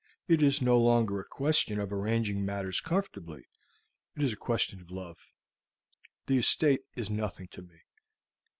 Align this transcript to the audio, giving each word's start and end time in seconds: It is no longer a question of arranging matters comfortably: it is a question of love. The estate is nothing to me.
It 0.27 0.41
is 0.41 0.63
no 0.63 0.79
longer 0.79 1.19
a 1.19 1.23
question 1.23 1.79
of 1.79 1.93
arranging 1.93 2.43
matters 2.43 2.81
comfortably: 2.81 3.43
it 4.15 4.23
is 4.23 4.33
a 4.33 4.35
question 4.35 4.81
of 4.81 4.89
love. 4.89 5.19
The 6.25 6.37
estate 6.37 6.81
is 6.95 7.11
nothing 7.11 7.49
to 7.49 7.61
me. 7.61 7.81